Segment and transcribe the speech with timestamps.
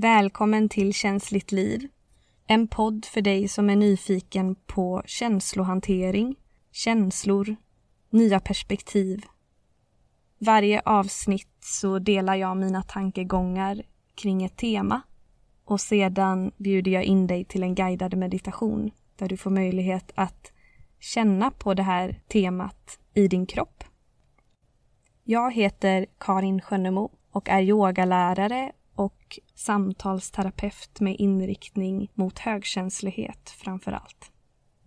[0.00, 1.88] Välkommen till Känsligt liv.
[2.46, 6.36] En podd för dig som är nyfiken på känslohantering,
[6.72, 7.56] känslor,
[8.10, 9.24] nya perspektiv.
[10.38, 13.82] Varje avsnitt så delar jag mina tankegångar
[14.14, 15.00] kring ett tema
[15.64, 20.52] och sedan bjuder jag in dig till en guidad meditation där du får möjlighet att
[21.00, 23.84] känna på det här temat i din kropp.
[25.24, 34.32] Jag heter Karin Skönnemo och är yogalärare och samtalsterapeut med inriktning mot högkänslighet framför allt.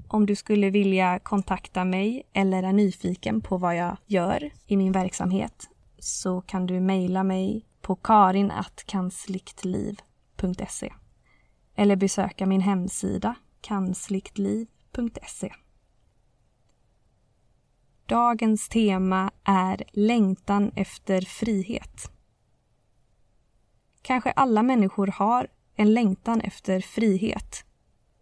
[0.07, 4.91] Om du skulle vilja kontakta mig eller är nyfiken på vad jag gör i min
[4.91, 10.93] verksamhet så kan du mejla mig på karinatkansliktliv.se
[11.75, 15.53] eller besöka min hemsida kansliktliv.se.
[18.05, 22.11] Dagens tema är längtan efter frihet.
[24.01, 27.65] Kanske alla människor har en längtan efter frihet.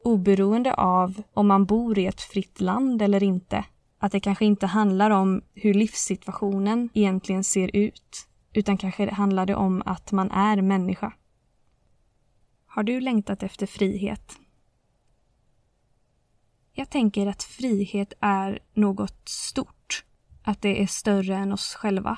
[0.04, 3.66] Oberoende av om man bor i ett fritt land eller inte.
[4.00, 8.28] Att det kanske inte handlar om hur livssituationen egentligen ser ut.
[8.54, 9.06] Utan kanske
[9.46, 11.14] det om att man är människa.
[12.66, 14.40] Har du längtat efter frihet?
[16.74, 20.06] Jag tänker att frihet är något stort.
[20.44, 22.18] Att det är större än oss själva.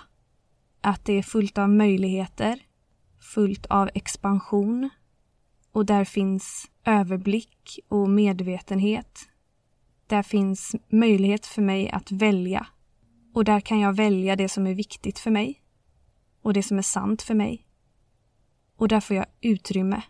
[0.82, 2.60] Att det är fullt av möjligheter,
[3.22, 4.90] fullt av expansion
[5.72, 9.20] och där finns överblick och medvetenhet.
[10.08, 12.68] Där finns möjlighet för mig att välja
[13.34, 15.62] och där kan jag välja det som är viktigt för mig
[16.42, 17.66] och det som är sant för mig.
[18.78, 20.02] Och där får jag utrymme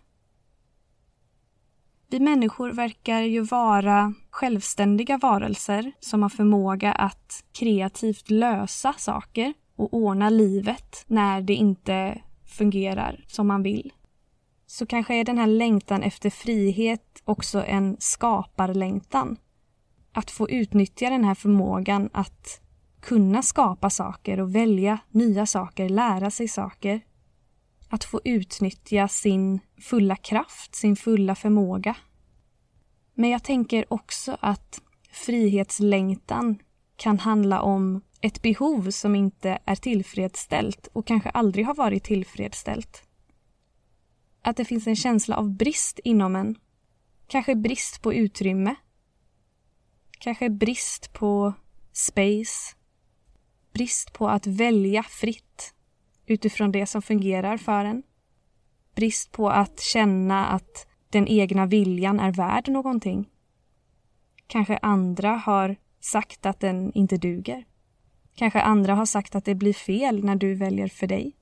[2.12, 9.94] vi människor verkar ju vara självständiga varelser som har förmåga att kreativt lösa saker och
[9.94, 12.22] ordna livet när det inte
[12.52, 13.94] fungerar som man vill.
[14.68, 19.38] Så kanske är den här längtan efter frihet också en skaparlängtan.
[20.12, 22.62] Att få utnyttja den här förmågan att
[23.00, 27.02] kunna skapa saker och välja nya saker, lära sig saker
[27.90, 31.96] att få utnyttja sin fulla kraft, sin fulla förmåga.
[33.14, 34.82] Men jag tänker också att
[35.12, 36.60] frihetslängtan
[36.96, 43.04] kan handla om ett behov som inte är tillfredsställt och kanske aldrig har varit tillfredsställt.
[44.42, 46.56] Att det finns en känsla av brist inom en.
[47.28, 48.76] Kanske brist på utrymme.
[50.20, 51.54] Kanske brist på
[51.92, 52.76] space.
[53.74, 55.74] Brist på att välja fritt
[56.26, 58.04] utifrån det som fungerar för en.
[58.96, 63.30] Brist på att känna att den egna viljan är värd någonting.
[64.48, 67.66] Kanske andra har sagt att den inte duger.
[68.36, 71.36] Kanske andra har sagt att det blir fel när du väljer för dig.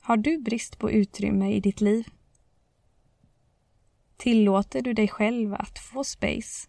[0.00, 2.08] Har du brist på utrymme i ditt liv?
[4.16, 6.68] Tillåter du dig själv att få space?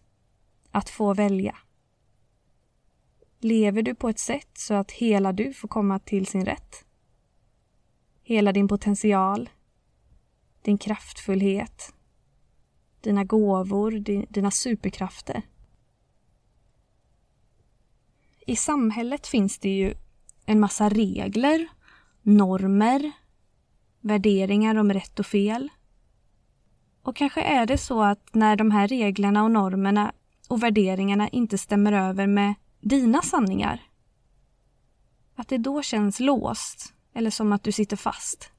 [0.71, 1.57] Att få välja?
[3.39, 6.85] Lever du på ett sätt så att hela du får komma till sin rätt?
[8.21, 9.49] Hela din potential,
[10.61, 11.93] din kraftfullhet,
[13.01, 13.91] dina gåvor,
[14.29, 15.41] dina superkrafter.
[18.49, 19.93] I samhället finns det ju
[20.45, 21.67] en massa regler,
[22.21, 23.11] normer,
[24.01, 25.69] värderingar om rätt och fel.
[27.01, 30.11] Och kanske är det så att när de här reglerna och normerna
[30.47, 33.81] och värderingarna inte stämmer över med dina sanningar.
[35.35, 38.51] Att det då känns låst eller som att du sitter fast.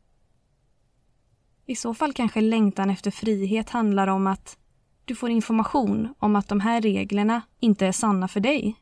[1.66, 4.58] I så fall kanske längtan efter frihet handlar om att
[5.04, 8.76] du får information om att de här reglerna inte är sanna för dig.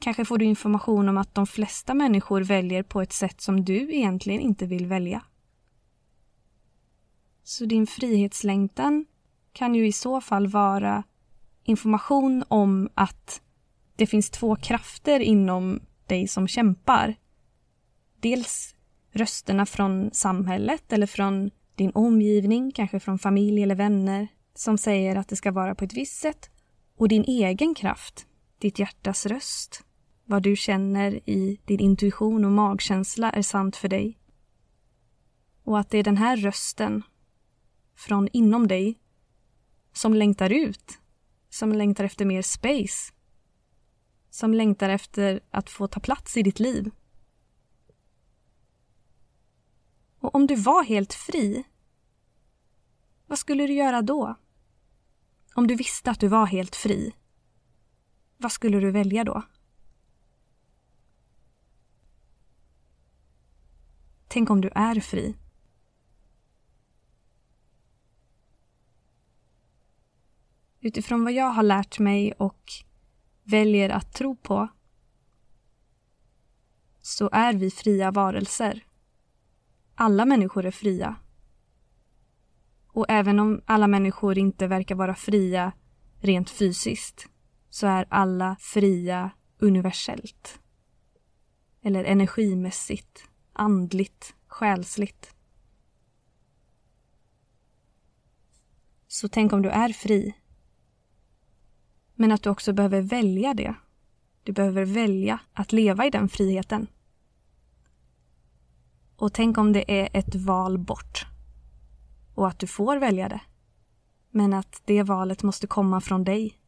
[0.00, 3.94] Kanske får du information om att de flesta människor väljer på ett sätt som du
[3.94, 5.22] egentligen inte vill välja.
[7.42, 9.06] Så din frihetslängtan
[9.52, 11.02] kan ju i så fall vara
[11.64, 13.42] information om att
[13.96, 17.14] det finns två krafter inom dig som kämpar.
[18.20, 18.74] Dels
[19.12, 25.28] rösterna från samhället eller från din omgivning, kanske från familj eller vänner som säger att
[25.28, 26.50] det ska vara på ett visst sätt
[26.96, 28.26] och din egen kraft,
[28.58, 29.84] ditt hjärtas röst,
[30.30, 34.18] vad du känner i din intuition och magkänsla är sant för dig.
[35.62, 37.02] Och att det är den här rösten
[37.94, 39.00] från inom dig
[39.92, 40.98] som längtar ut,
[41.48, 43.12] som längtar efter mer space,
[44.30, 46.90] som längtar efter att få ta plats i ditt liv.
[50.20, 51.64] Och om du var helt fri,
[53.26, 54.34] vad skulle du göra då?
[55.54, 57.14] Om du visste att du var helt fri,
[58.36, 59.42] vad skulle du välja då?
[64.32, 65.36] Tänk om du är fri.
[70.80, 72.72] Utifrån vad jag har lärt mig och
[73.42, 74.68] väljer att tro på
[77.00, 78.84] så är vi fria varelser.
[79.94, 81.16] Alla människor är fria.
[82.86, 85.72] Och även om alla människor inte verkar vara fria
[86.20, 87.28] rent fysiskt
[87.70, 90.60] så är alla fria universellt.
[91.82, 93.29] Eller energimässigt,
[93.60, 95.34] andligt, själsligt.
[99.08, 100.34] Så tänk om du är fri.
[102.14, 103.74] Men att du också behöver välja det.
[104.42, 106.86] Du behöver välja att leva i den friheten.
[109.16, 111.26] Och tänk om det är ett val bort.
[112.34, 113.40] Och att du får välja det.
[114.30, 116.58] Men att det valet måste komma från dig.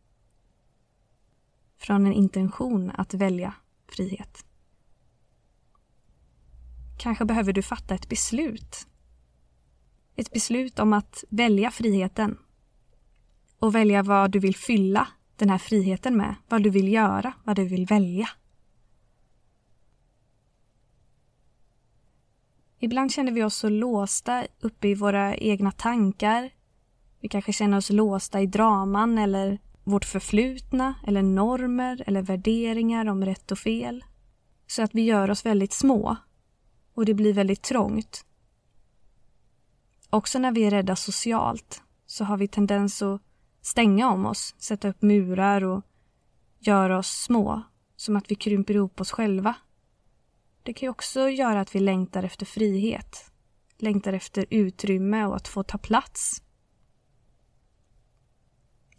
[1.76, 3.54] Från en intention att välja
[3.88, 4.44] frihet.
[6.98, 8.86] Kanske behöver du fatta ett beslut.
[10.16, 12.38] Ett beslut om att välja friheten.
[13.58, 16.34] Och välja vad du vill fylla den här friheten med.
[16.48, 18.28] Vad du vill göra, vad du vill välja.
[22.78, 26.50] Ibland känner vi oss så låsta uppe i våra egna tankar.
[27.20, 33.24] Vi kanske känner oss låsta i draman eller vårt förflutna eller normer eller värderingar om
[33.24, 34.04] rätt och fel.
[34.66, 36.16] Så att vi gör oss väldigt små
[36.94, 38.24] och det blir väldigt trångt.
[40.10, 43.20] Också när vi är rädda socialt så har vi tendens att
[43.60, 45.82] stänga om oss, sätta upp murar och
[46.58, 47.62] göra oss små,
[47.96, 49.54] som att vi krymper ihop oss själva.
[50.62, 53.30] Det kan ju också göra att vi längtar efter frihet,
[53.78, 56.42] längtar efter utrymme och att få ta plats.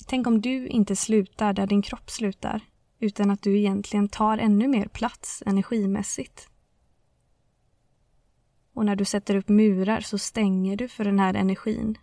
[0.07, 2.61] Tänk om du inte slutar där din kropp slutar,
[2.99, 6.49] utan att du egentligen tar ännu mer plats energimässigt.
[8.73, 11.97] Och när du sätter upp murar så stänger du för den här energin.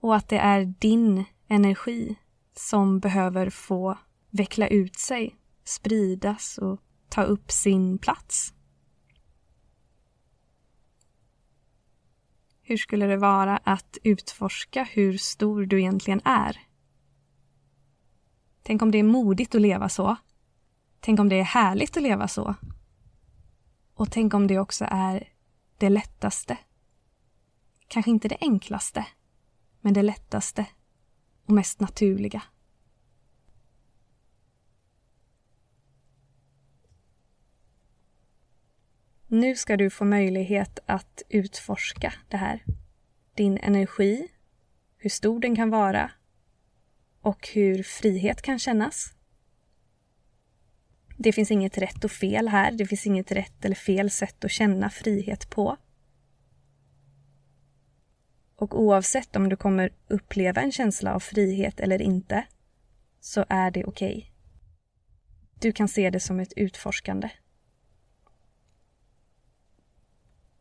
[0.00, 2.16] Och att det är din energi
[2.56, 3.98] som behöver få
[4.30, 8.54] veckla ut sig, spridas och ta upp sin plats.
[12.62, 16.60] Hur skulle det vara att utforska hur stor du egentligen är?
[18.62, 20.16] Tänk om det är modigt att leva så.
[21.00, 22.54] Tänk om det är härligt att leva så.
[23.94, 25.33] Och tänk om det också är
[25.84, 26.58] det lättaste.
[27.88, 29.06] Kanske inte det enklaste,
[29.80, 30.66] men det lättaste
[31.44, 32.42] och mest naturliga.
[39.26, 42.64] Nu ska du få möjlighet att utforska det här.
[43.34, 44.28] Din energi,
[44.96, 46.10] hur stor den kan vara
[47.20, 49.13] och hur frihet kan kännas.
[51.16, 52.72] Det finns inget rätt och fel här.
[52.72, 55.76] Det finns inget rätt eller fel sätt att känna frihet på.
[58.56, 62.44] Och oavsett om du kommer uppleva en känsla av frihet eller inte
[63.20, 64.16] så är det okej.
[64.16, 64.30] Okay.
[65.60, 67.30] Du kan se det som ett utforskande.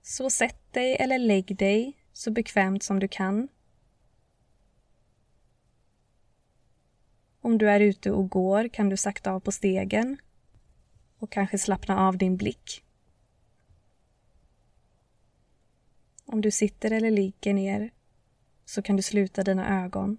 [0.01, 3.47] Så sätt dig eller lägg dig så bekvämt som du kan.
[7.41, 10.17] Om du är ute och går kan du sakta av på stegen
[11.23, 12.83] och kanske slappna av din blick.
[16.25, 17.91] Om du sitter eller ligger ner
[18.65, 20.17] så kan du sluta dina ögon.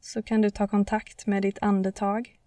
[0.00, 2.40] Så kan du ta kontakt med ditt andetag.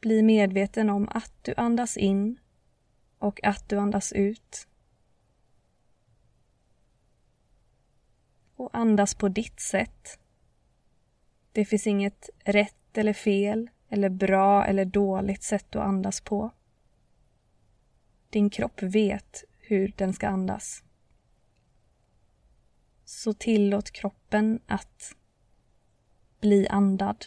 [0.00, 2.38] Bli medveten om att du andas in
[3.18, 4.69] och att du andas ut.
[8.60, 10.18] Och andas på ditt sätt.
[11.52, 16.50] Det finns inget rätt eller fel eller bra eller dåligt sätt att andas på.
[18.30, 20.82] Din kropp vet hur den ska andas.
[23.04, 25.14] Så tillåt kroppen att
[26.40, 27.26] bli andad.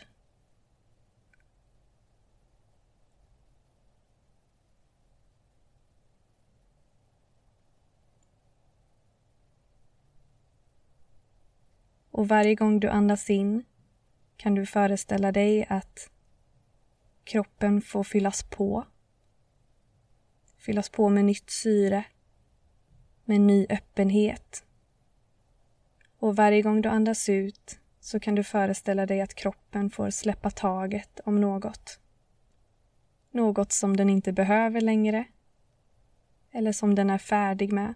[12.14, 13.64] Och varje gång du andas in
[14.38, 16.10] kan du föreställa dig att
[17.24, 18.86] kroppen får fyllas på.
[20.58, 22.06] Fyllas på med nytt syre,
[23.26, 24.66] med ny öppenhet.
[26.20, 30.52] Och varje gång du andas ut så kan du föreställa dig att kroppen får släppa
[30.52, 32.00] taget om något.
[33.32, 35.26] Något som den inte behöver längre
[36.52, 37.94] eller som den är färdig med.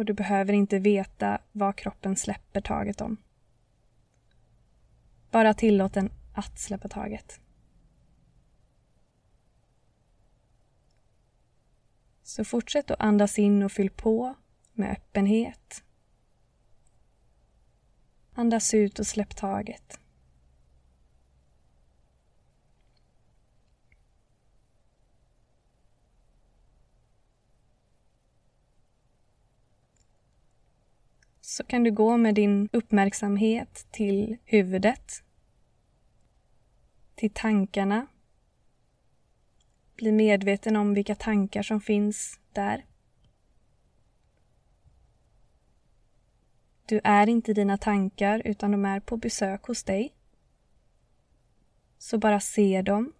[0.00, 3.16] Och du behöver inte veta vad kroppen släpper taget om.
[5.30, 7.40] Bara tillåt den att släppa taget.
[12.22, 14.34] Så fortsätt att andas in och fyll på
[14.72, 15.84] med öppenhet.
[18.32, 19.99] Andas ut och släpp taget.
[31.50, 35.22] Så kan du gå med din uppmärksamhet till huvudet,
[37.14, 38.06] till tankarna.
[39.96, 42.84] Bli medveten om vilka tankar som finns där.
[46.86, 50.14] Du är inte dina tankar utan de är på besök hos dig.
[51.98, 53.12] Så bara se dem.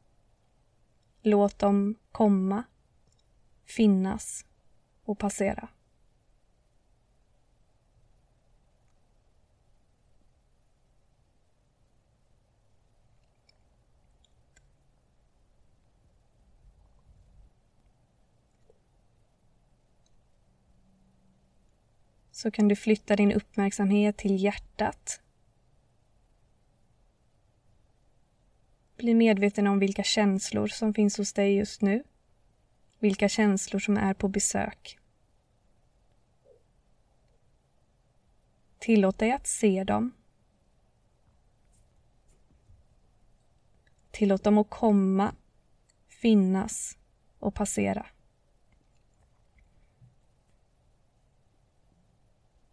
[1.23, 2.65] Låt dem komma,
[3.65, 4.47] finnas
[5.05, 5.69] och passera.
[22.41, 25.21] Så kan du flytta din uppmärksamhet till hjärtat.
[28.97, 32.03] Bli medveten om vilka känslor som finns hos dig just nu.
[32.99, 34.99] Vilka känslor som är på besök.
[38.79, 40.13] Tillåt dig att se dem.
[44.11, 45.35] Tillåt dem att komma,
[46.09, 46.99] finnas
[47.39, 48.07] och passera.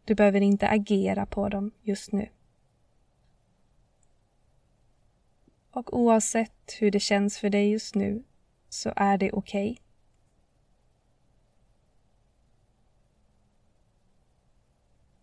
[0.08, 2.30] Du behöver inte agera på dem just nu.
[5.72, 8.24] Och oavsett hur det känns för dig just nu
[8.70, 9.72] så är det okej.
[9.72, 9.84] Okay.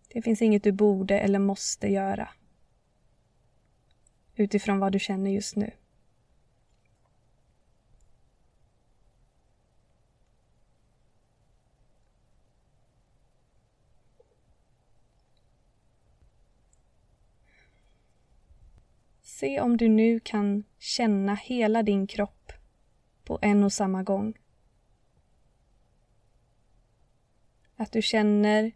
[0.08, 2.28] Det finns inget du borde eller måste göra
[4.34, 5.70] utifrån vad du känner just nu.
[19.44, 22.52] Se om du nu kan känna hela din kropp
[23.24, 24.38] på en och samma gång.
[27.76, 28.72] Att du känner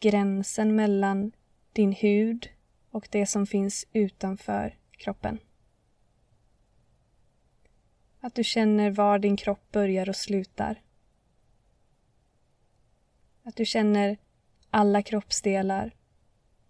[0.00, 1.32] gränsen mellan
[1.72, 2.48] din hud
[2.90, 5.38] och det som finns utanför kroppen.
[8.20, 10.82] Att du känner var din kropp börjar och slutar.
[13.42, 14.18] Att du känner
[14.70, 15.96] alla kroppsdelar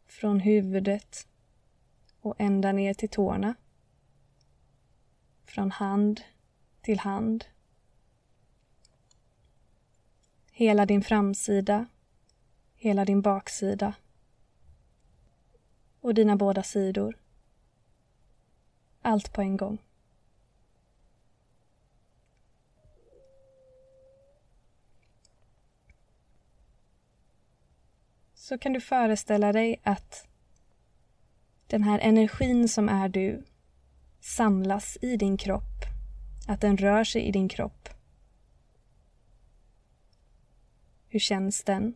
[0.06, 1.28] från huvudet
[2.26, 3.54] och ända ner till tårna.
[5.44, 6.20] Från hand
[6.80, 7.44] till hand.
[10.52, 11.86] Hela din framsida,
[12.74, 13.94] hela din baksida
[16.00, 17.18] och dina båda sidor.
[19.02, 19.78] Allt på en gång.
[28.34, 30.28] Så kan du föreställa dig att
[31.66, 33.44] den här energin som är du
[34.20, 35.84] samlas i din kropp.
[36.48, 37.88] Att den rör sig i din kropp.
[41.08, 41.94] Hur känns den?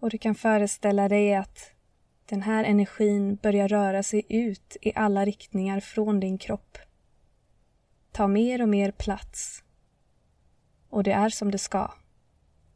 [0.00, 1.72] Och du kan föreställa dig att
[2.26, 6.78] den här energin börjar röra sig ut i alla riktningar från din kropp.
[8.12, 9.62] Ta mer och mer plats.
[10.88, 11.92] Och det är som det ska.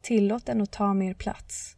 [0.00, 1.76] Tillåt den att ta mer plats.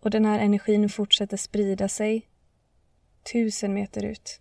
[0.00, 2.28] Och den här energin fortsätter sprida sig
[3.32, 4.40] tusen meter ut.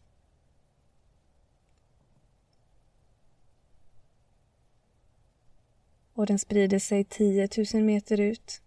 [6.14, 8.62] Och den sprider sig 10 000 meter ut.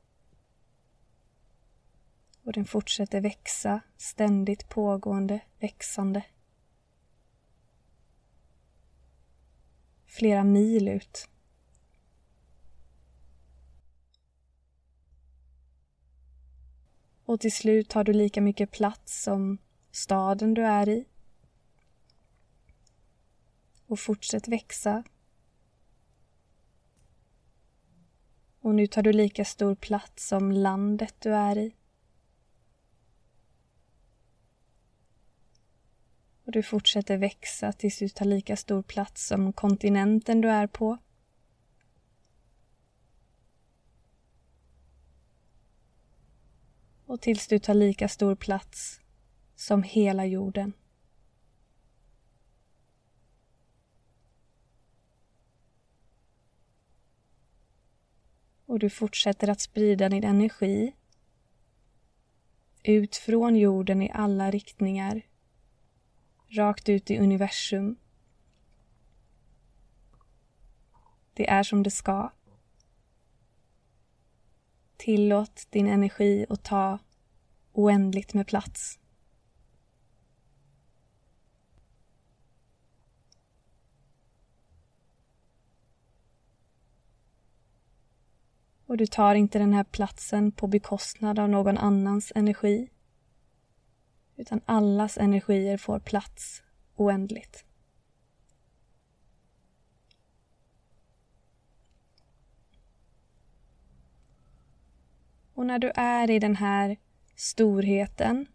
[2.44, 6.24] Och den fortsätter växa, ständigt pågående, växande.
[10.06, 11.28] Flera mil ut.
[17.32, 19.58] Och till slut har du lika mycket plats som
[19.90, 21.04] staden du är i.
[23.86, 25.04] Och fortsätt växa.
[28.60, 31.74] Och nu tar du lika stor plats som landet du är i.
[36.44, 40.98] Och du fortsätter växa tills du tar lika stor plats som kontinenten du är på.
[47.12, 49.00] Och tills du tar lika stor plats
[49.56, 50.72] som hela jorden.
[58.66, 60.94] Och du fortsätter att sprida din energi
[62.82, 65.22] ut från jorden i alla riktningar.
[66.48, 67.96] Rakt ut i universum.
[71.34, 72.30] Det är som det ska.
[75.04, 76.98] Tillåt din energi att ta
[77.72, 78.98] oändligt med plats.
[88.86, 92.90] Och du tar inte den här platsen på bekostnad av någon annans energi.
[94.36, 96.62] Utan allas energier får plats
[96.96, 97.64] oändligt.
[105.62, 106.96] Och när du är i den här
[107.34, 108.46] storheten,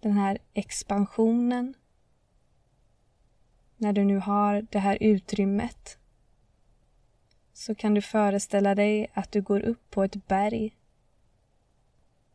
[0.00, 1.74] den här expansionen,
[3.76, 5.98] när du nu har det här utrymmet
[7.52, 10.76] så kan du föreställa dig att du går upp på ett berg.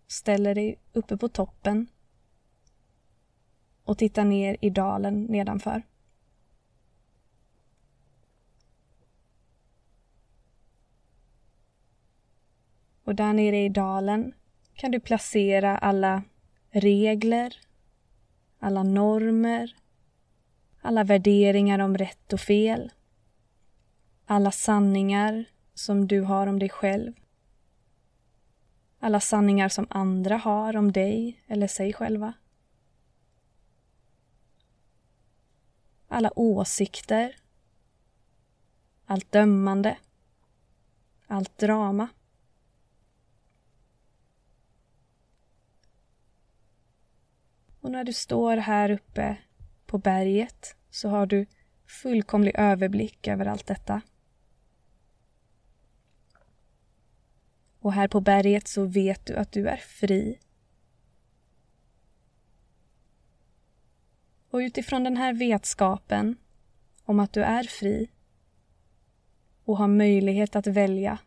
[0.08, 1.88] Ställer dig uppe på toppen
[3.84, 5.84] och tittar ner i dalen nedanför.
[13.04, 14.34] Och där nere i dalen
[14.74, 16.24] kan du placera alla
[16.70, 17.56] regler,
[18.60, 19.76] alla normer,
[20.82, 22.92] alla värderingar om rätt och fel
[24.32, 27.14] alla sanningar som du har om dig själv.
[29.00, 32.34] Alla sanningar som andra har om dig eller sig själva.
[36.08, 37.36] Alla åsikter.
[39.06, 39.98] Allt dömande.
[41.28, 42.08] Allt drama.
[47.82, 49.38] Och när du står här uppe
[49.86, 51.46] på berget så har du
[51.86, 54.02] fullkomlig överblick över allt detta.
[57.80, 60.40] Och här på berget så vet du att du är fri.
[64.50, 66.36] Och utifrån den här vetskapen
[67.04, 68.10] om att du är fri
[69.66, 71.18] och har möjlighet att välja.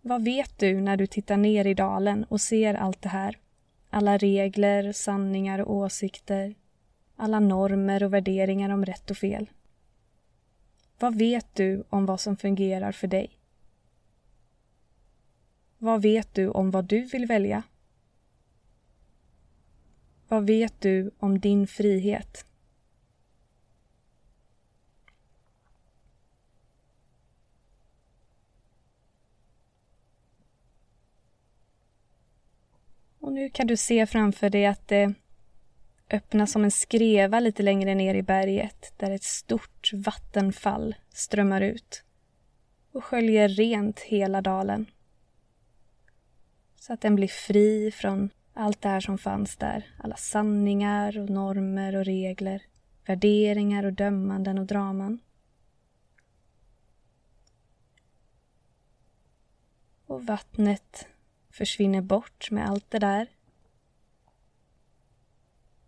[0.00, 3.38] Vad vet du när du tittar ner i dalen och ser allt det här?
[3.96, 6.54] Alla regler, sanningar och åsikter.
[7.16, 9.50] Alla normer och värderingar om rätt och fel.
[10.98, 13.38] Vad vet du om vad som fungerar för dig?
[15.78, 17.62] Vad vet du om vad du vill välja?
[20.28, 22.45] Vad vet du om din frihet?
[33.36, 35.14] Nu kan du se framför dig att det
[36.10, 42.04] öppnas som en skreva lite längre ner i berget där ett stort vattenfall strömmar ut
[42.92, 44.86] och sköljer rent hela dalen.
[46.80, 49.86] Så att den blir fri från allt det här som fanns där.
[49.98, 52.62] Alla sanningar och normer och regler.
[53.06, 55.18] Värderingar och dömanden och draman.
[60.06, 61.06] Och vattnet
[61.56, 63.26] försvinner bort med allt det där.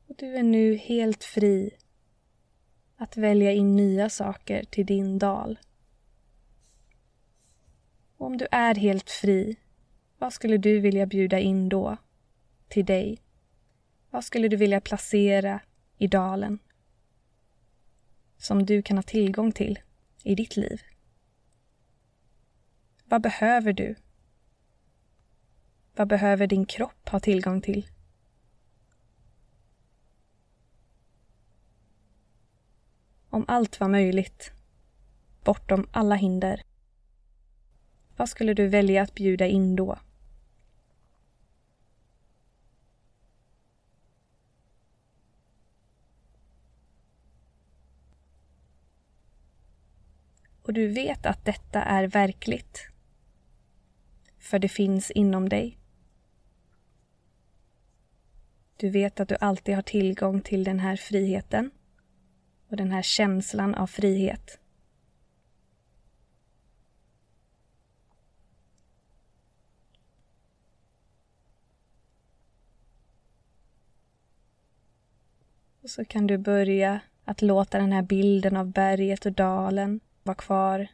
[0.07, 1.71] Och du är nu helt fri
[2.97, 5.59] att välja in nya saker till din dal.
[8.17, 9.57] Och om du är helt fri
[10.19, 11.97] vad skulle du vilja bjuda in då?
[12.69, 13.23] Till dig?
[14.11, 15.61] Vad skulle du vilja placera
[15.99, 16.59] i dalen?
[18.37, 19.79] Som du kan ha tillgång till
[20.23, 20.83] i ditt liv?
[23.05, 23.97] Vad behöver du?
[25.99, 27.87] Vad behöver din kropp ha tillgång till?
[33.31, 34.53] Om allt var möjligt,
[35.45, 36.63] bortom alla hinder,
[38.17, 39.99] vad skulle du välja att bjuda in då?
[50.63, 52.89] och du vet att detta är verkligt.
[54.39, 55.78] För det finns inom dig.
[58.81, 61.71] Du vet att du alltid har tillgång till den här friheten
[62.69, 64.61] och den här känslan av frihet.
[75.83, 80.35] Och så kan du börja att låta den här bilden av berget och dalen vara
[80.35, 80.89] kvar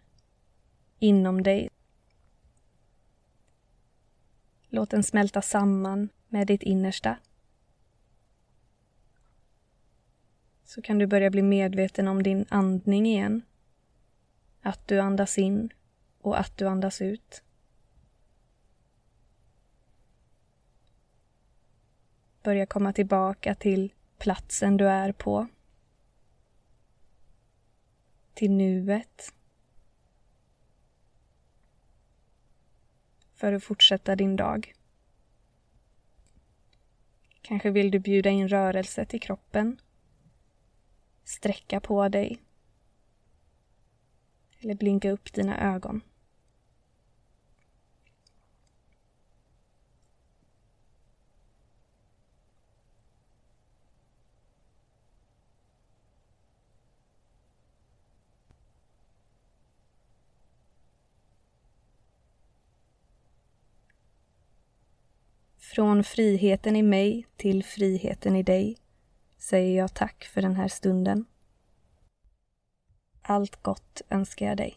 [0.99, 1.70] inom dig.
[4.68, 7.16] Låt den smälta samman med ditt innersta.
[10.64, 13.42] Så kan du börja bli medveten om din andning igen.
[14.62, 15.70] Att du andas in
[16.18, 17.42] och att du andas ut.
[22.42, 25.48] Börja komma tillbaka till platsen du är på.
[28.35, 29.35] Till nuet.
[33.35, 34.74] För att fortsätta din dag.
[37.42, 39.79] Kanske vill du bjuda in rörelse till kroppen.
[41.24, 42.38] Sträcka på dig.
[44.60, 46.00] Eller blinka upp dina ögon.
[65.56, 68.76] Från friheten i mig till friheten i dig
[69.44, 71.24] säger jag tack för den här stunden.
[73.22, 74.76] Allt gott önskar jag dig.